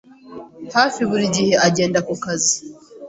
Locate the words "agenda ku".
1.67-2.13